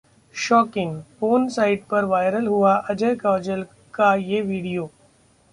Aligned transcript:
Shocking: 0.35 0.93
porn 1.19 1.47
site 1.49 1.83
पर 1.85 2.05
viral 2.05 2.47
हुआ 2.47 2.75
अजय-काजोल 2.89 3.65
का 3.93 4.13
ये 4.15 4.41
वीडियो 4.41 4.89